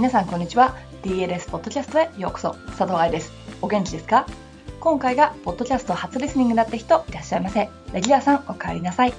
[0.00, 0.78] 皆さんこんにちは。
[1.02, 2.54] DLS ポッドキャストへようこそ。
[2.68, 3.34] 佐藤愛です。
[3.60, 4.24] お元気ですか？
[4.80, 7.68] 今回がポッドキャスト初リスニングだった人いらっしゃいませ。
[7.92, 9.12] レギュラーさんお帰りなさい。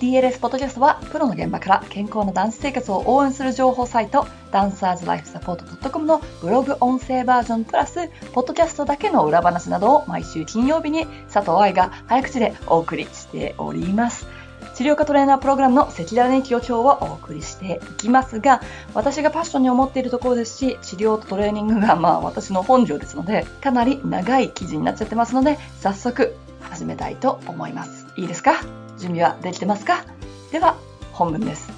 [0.00, 14.26] DLS ポッドキャストはプロの現場から健康なダンス生活を応援する情報サイトダンサーズライフサポート .com のブログ音声バージョンプラスポッドキャストだけの裏話などを毎週金曜日に佐藤愛が早口でお送りしております。
[14.74, 18.60] 治療科トレーナープログラムの赤裸々日記を今日はお送りしていきますが、
[18.92, 28.08] 私がパッションに思っているところですし、治療とトレーニングがまあ私の本業ですので、かなり長い記事になっちゃってますので、早速始めたいと思います。
[28.16, 28.54] いいですか？
[28.98, 30.04] 準備はできてますか？
[30.50, 30.76] では、
[31.12, 31.70] 本文です。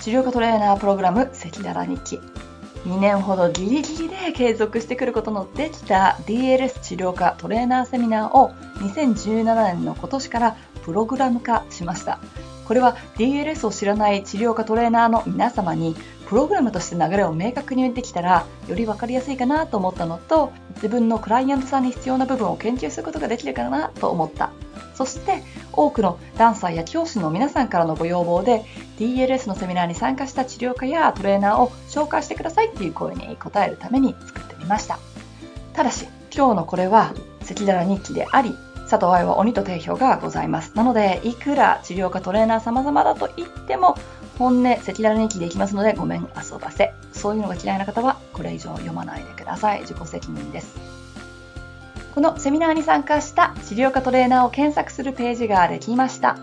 [0.00, 2.20] 治療科トレーナープログラム赤裸々日記。
[2.86, 10.56] 2年ほどギリギリで継続してくることのできた DLS 治療科トレーナーセミナーを2017年の今年から
[10.88, 12.18] プログラム化しました。
[12.66, 15.94] これは DLS を知らない治療科トレーナーの皆様に
[16.26, 24.50] プログラムとして流れを明確にできたらより分かりやすいかなと思ったのと自分のクライアントさんに必要な部分を研究することができるかなと思った
[24.94, 28.64] そして多くのダンサーや教師の皆さんからのご要望で
[28.98, 34.98] DLS のセミナーに参加した治療家やトレーナーを紹介してくださいっていう声に応えるために作ってみました
[35.72, 38.54] ただし今日のこれは赤裸々日記であり
[38.88, 40.72] 佐藤愛は鬼と定評がございます。
[40.74, 43.96] なので、いくら治療家トレーナー様々だと言っても、
[44.38, 46.94] 本音、赤裸々日記でいきますので、ごめん、遊ばせ。
[47.12, 49.80] そういうのが嫌いな方は、これ以上読まないでください。
[49.80, 50.74] 自己責任です。
[52.14, 56.36] このセミナーに参加した治療家トレーナーを検索するページができました。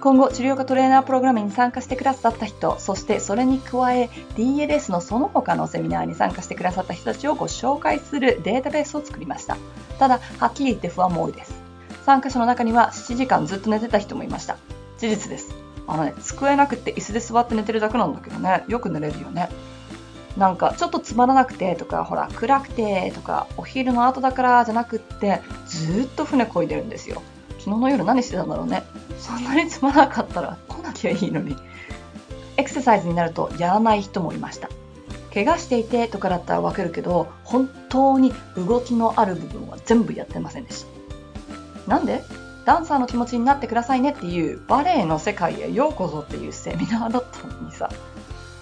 [0.00, 9.56] 今後、治療家トレーナープログラムに参加してくださった人、そしてそれに加え DLS のその他のセミナーに参加してくださった人たちをご紹介するデータベースを作りました。
[10.00, 11.61] ただ、はっきり言って不安も多いです。
[12.04, 14.56] 参加者の中には7時間ずっと寝てた人もいました。
[14.98, 15.54] 事実です。
[15.86, 19.48] あのね、机なくて椅子で座って寝てるだけなんだけどね、よく寝れるよね。
[20.36, 27.22] なんか、ちょっとつまらなくてとか、ほら、暗くてとか、お昼の後だからじゃなくって、ずっと船漕いでるんですよ。
[27.58, 28.82] 昨日の夜何してたんだろうね。
[29.18, 31.56] そんなにつまらなかったら来なきゃいいのに。
[32.56, 34.68] エクササイズになるとやらない人もいました。
[35.32, 41.01] 怪我していてとかだったらわかるけど、本当に動きのある部分は全部やってませんでした。
[41.86, 42.24] なんで？
[42.64, 47.90] ダンサーの気持ちになってくださいねっていうバレエの世界へようこそっていうセミナーだったのにさ。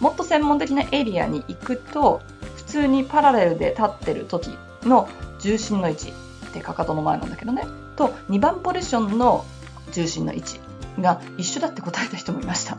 [0.00, 2.20] もっと専門的なエリアに行くと
[2.56, 5.08] 普通にパラレルで立ってる時の
[5.38, 6.12] 重心の位置っ
[6.52, 7.66] てかかとの前なんだけどね。
[7.94, 9.44] と2番ポジションの
[9.92, 10.60] 重心の位置
[11.00, 12.76] が一緒だって答えた人もいました。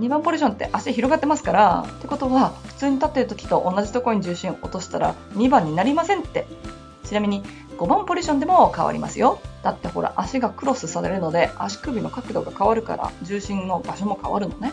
[0.00, 6.46] 2番ポジションって足広がってますからってことは普通に立ってる時と同じところに重心を落としたら2番になりませんって。
[7.04, 7.44] ちなみに
[7.76, 9.38] 5番ポジションでも変わりますよ。
[9.62, 14.72] だってほら足がクロスされるので足首の角度が変わるから重心の場所も変わるのね。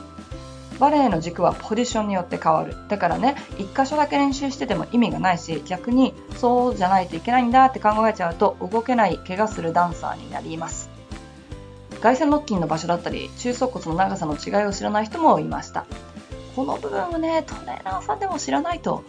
[0.79, 2.75] バレエの軸はポジションによって変わる。
[2.89, 10.89] だからね1箇所だけ練習してても意味がないし逆にそうじゃないといけないんだって考えちゃうと動けない怪我するダンサーになります。
[12.01, 15.85] 外旋ロッキンの場所だったり中足骨の長さの違いを知らない人もいました。
[16.55, 19.03] この部分はねトレーナーさんでも知らないと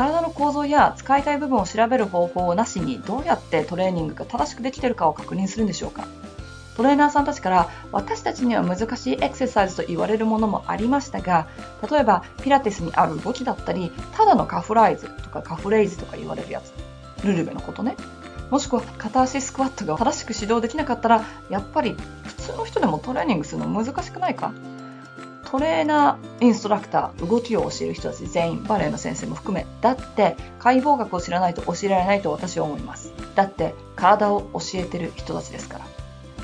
[0.00, 6.08] 体の構造や使いたい部分を調べる方法をなしにどうやってトレーニングが正しくできているかを確認するんでしょうか？
[6.74, 11.48] トレーナーさんたちから私たちには難しいエクササイズと言われるものもありましたが
[11.90, 16.72] 例えばピラティスにある動きだったりただのカフライズとかカフレイズとか言われるやつ。
[17.22, 17.94] ルルベのことね。
[18.48, 21.94] もしくは片足スクワットが正しく指導できなかったらやっぱり
[22.24, 24.54] 普通の人でもトレーニングするの難しくないか？
[25.50, 33.12] トレーナー、インストラクター、動きを教える人たち全員、バレエの先生も含め、だって解剖学を知らないと教えられないと私は思います。
[33.34, 35.86] だって体を教えてる人たちですから。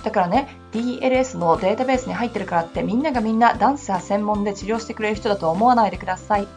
[0.03, 6.49] だからね、DLS のデータベースに入ってるからってみんながみんなダンサー専門で治療してくれる人だと思わないでください。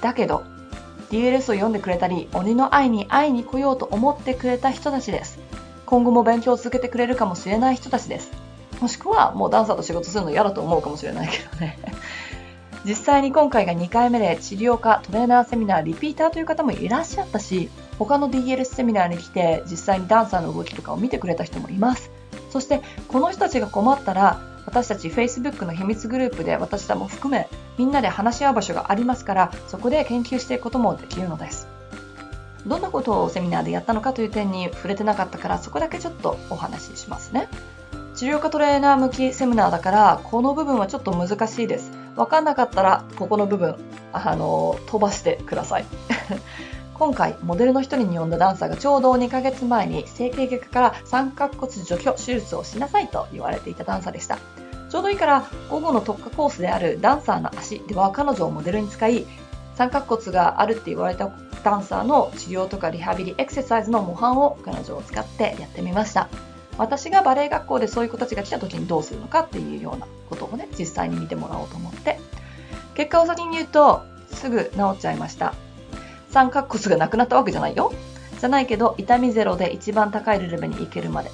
[0.00, 0.42] だけど、
[1.10, 5.38] DLS を読んでくれたり、鬼の愛に会いに来ようと思ってくれた人たちです。
[5.84, 8.43] 今後も勉強を続けてくれるかもしれない人たちです。
[8.80, 11.78] もしくはもうダンサーと仕事するの嫌だと思うかもしれないけどね。
[12.84, 22.10] 実際に今回が2回目で治療科トレーナーセミナーリピーターという方もいらっしゃったし他の DLS セミナーに来て実際にダンサーの動きとかを見てくれた人もいます。
[22.50, 27.48] そしてこの人たちが困ったら私たち Facebook の秘密グループで私らも含め
[27.78, 31.68] みんなで話し合う場所がありますからそこで研究していくこともできるのです。
[32.66, 37.48] どんなことをセミナーでやったのかという点に触れてなかったからそこだけちょっとお話ししますね。
[38.14, 41.90] 治療科トレーナー向きセミナーだからこの部分はちょっと難しいです。
[42.14, 43.74] 分かんなかったらここの部分
[44.12, 45.84] あの飛ばしてください。
[46.94, 54.38] 今回モデルの一人に呼んだダンサーがちょうど2ヶ月前に整形外科から三角骨除去手術をしなさいと言われていたダンサーでした。
[54.88, 59.26] ちょうどいいから午後の特化コースであるダンサーの足では彼女をモデルに使い
[59.74, 61.30] 三角骨があるって言われた
[61.64, 66.28] ダンサーの治療とかリハビリエクササイズの模範を彼女を使ってやってみました。
[66.78, 72.18] 私がバレエ学校でそういう子たちが来た時にどうするのかっていうようなことをね実際に見てもらおうと思って。
[72.94, 75.54] 結果を先に言うとすぐ治っちゃいました。
[76.30, 77.92] 三角骨がなくなったわけじゃないよ。
[78.40, 81.30] じゃないけど痛みゼロで一番高いレベルに行けるまで。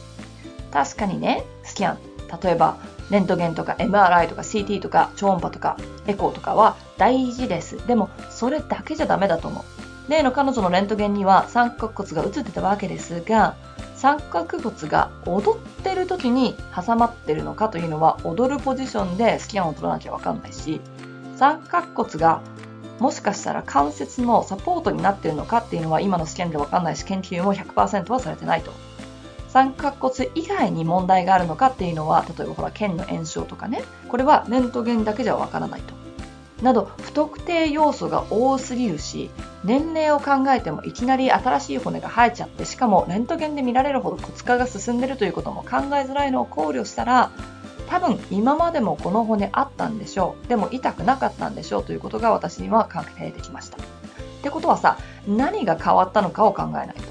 [0.70, 1.98] 確かにねスキャン。
[2.42, 2.76] 例えば
[3.10, 5.76] レントゲンとか MRI とか CT とか超音波とか
[6.06, 7.84] エコーとかは大事です。
[7.86, 10.10] でもそれだけじゃダメだと思う。
[10.10, 13.56] 例の彼女のレントゲンには三角骨が映ってたわけですが
[14.00, 20.80] 三角骨が踊ってる時に挟まってるのかというのは踊るポジションでスキャンを取らなきゃわかんないし
[21.36, 22.40] 三角骨が
[22.98, 28.72] もしかしたら関節のサポートになってるのかっていうのは今の試験でわかんないし研究も100%はされてないと。
[29.48, 33.82] 三角骨以外に問題があるのかっていうのは例えばほら腱の炎症とかね。
[34.08, 35.99] これはレントゲンだけじゃわからないと。
[36.62, 39.30] など不特定要素が多すぎるし
[39.64, 47.30] 年齢を考えてもいきなり新しい骨が生えちゃってしかもレントゲンで見られるほど骨化が進んでるということも考えづらいのを考慮したら
[47.88, 50.46] 多分今までもこの骨あったんでしょう。
[50.46, 53.78] でも痛くなかったんでしょうということが私には確定できました。
[53.78, 53.80] っ
[54.42, 54.96] てことはさ
[55.26, 57.02] 何が変わったのかを考えないと。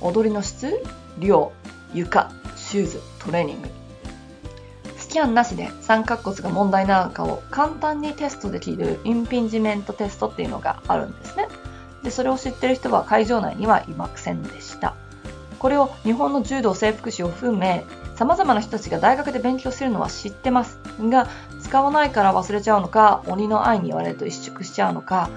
[0.00, 0.82] 踊りの質
[1.18, 1.52] 量
[1.92, 3.85] 床シューズトレーニング。
[5.16, 11.48] スキャンなしで三角骨が問題なのかを簡単にテストできるインピンジメントテストっていうのがあるんですね
[12.02, 14.94] でそれを知ってる人は会場内にはいませんでした
[15.58, 21.28] これを日本の柔道整復師を含め様々な人たちが大学で勉強してるのは知ってますが、
[21.62, 25.28] 使わないから忘れちゃうのか、鬼の愛に言われると萎縮しちゃうのか、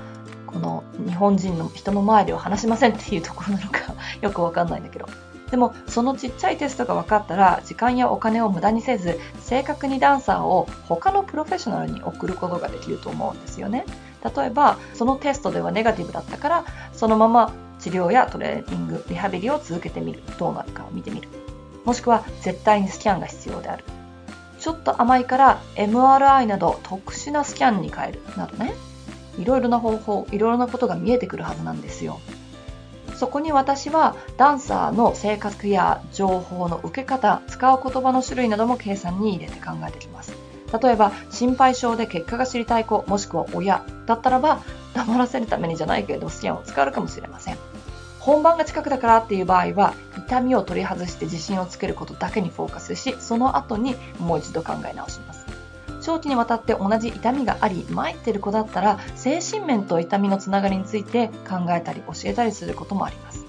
[0.48, 3.82] この日本人の人の前では話しませんっていうところなのか
[4.22, 5.10] よくわかんないんだけど。
[5.52, 13.86] でも、そのちっちゃいテストが分かったら、時間やお金を無駄にせず、正確にダンサーを他のプロフェッショナルに送ることができると思うんですよね。
[14.36, 20.22] 例えば、そのテストではネガティブだったから、そのまま治療やトレーニング、リハビリを続けてみる。
[20.38, 21.30] どうなるかを見てみる。
[21.86, 23.84] もしくは絶対にスキャンが必要である。
[24.60, 28.74] ちょっと甘いから MRI など特殊なスキャンに変えるなどね。
[29.38, 32.20] いろいろな方法、いろいろなことが見えてくるはずなんですよ。
[33.20, 40.32] そこに私はダンサーの性格や情報の受け方、使う言葉の種類なども計算に入れて考えてきます。
[40.82, 44.62] 例えば、心配性で結果が知りたい子、もしくは親だったらば、
[44.96, 47.58] 黙らせるためにじゃないけれどスキャンを使うかもしれません。
[48.22, 55.39] 本番が近くだからっていう場合は痛みを取り外して自信をつけることだけにフォーカスしその後にもう一度考え直します
[56.10, 63.46] 長期にわたって同じ痛みがあり参ってる子だったら精神面と痛みのつながりについて考えたり教えたりすることもあります。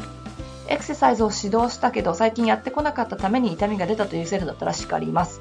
[0.68, 5.40] エクササイズを指導したけど最近やってこなかったために痛みが出たという生徒だったら叱ります。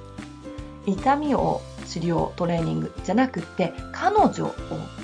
[0.86, 4.54] 痛みを治療トレーニングじゃなくって彼女を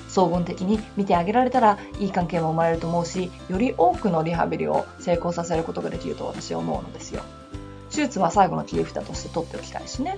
[0.07, 7.23] 総合的に見てあげられたらいい関係も生まれると思うしより多くのリハビリを成功させることができると私は思うのですよ。
[7.89, 10.17] 手術は最後の切り札として取っておきたいしね。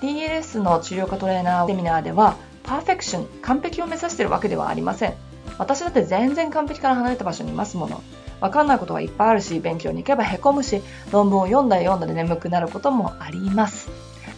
[0.00, 5.14] DLS の治療科トレーナーセミナーではパーフェクション完璧を目指しているわけではありません。
[5.58, 8.02] 私だって全然完璧から離れた場所にいますもの。
[8.40, 13.88] わかんないことはいっぱいあるし勉強に行けばへこむし論文を読んだり読んだで眠くなることもあります。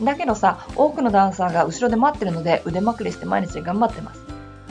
[0.03, 4.25] だけどさ多くのダンサーが後ろで待ってるので腕まくりして毎日頑張ってます。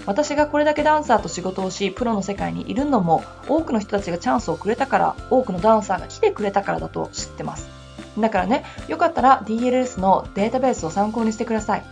[0.07, 7.78] 私がこれだけダンサーと仕事をしプロの世界にいるのも多くの人たちがチャンスをくれたから多くのダンサーが来てくれたからだと知ってます。
[8.21, 11.83] だからねよかったら DLS のデータベースを参考にしてください。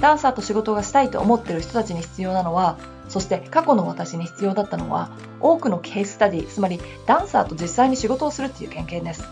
[0.00, 5.10] ダンサーと仕事がしたいと思ってる人たちに必要なのはそして過去の私に必要だったのは
[5.40, 9.24] 多くのケーススタディつまりダンサーと実際に仕事をするっていう経験です。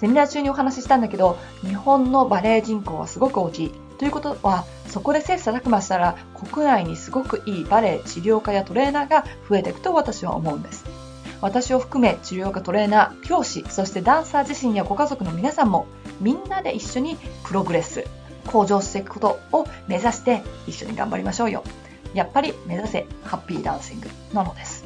[0.00, 3.74] セミナー中にお話ししたんだけど日本のバレエ人口はすごく大きい。
[3.98, 11.05] ということはそこで切磋琢磨したら国内にすごくいいバレエ治療家やトレーナーが増えていくと私は思うんです。
[11.40, 15.86] 私を含め治療家トレーナー教師そしてダンサー自身やご家族の皆さんも
[16.20, 18.04] みんなで一緒にプログレス
[18.46, 21.64] 向上していくことを目指して一緒に頑張りましょうよ。
[22.14, 24.84] やっぱり目指せハッピーダンシングなのです。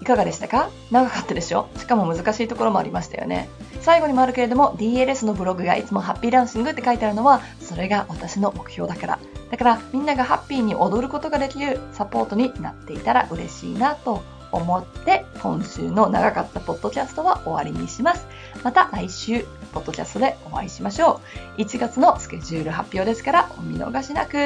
[0.00, 0.70] いかがでしたか？
[0.90, 1.68] 長かったでしょ？
[1.76, 3.48] しかも難しいところもありましたよね。
[3.82, 9.18] 最後にもあるけれども DLS のブログがいつもハッピーダンシングって書いてあるのはそれが私の目標だから。
[9.50, 14.22] だからみんながハッピーに踊ることができるサポートになっていたら嬉しいなと
[14.52, 18.26] 思って今週の長かったポッドキャストは終わりにします。
[18.62, 21.20] また来週ポッドキャストでお会いしましょ
[21.56, 21.60] う。
[21.60, 24.36] 1月のスケジュール発表ですからお見逃しなく。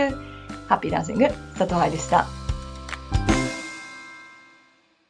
[0.68, 1.28] ハッピーランシング
[1.58, 2.39] 佐藤愛でした。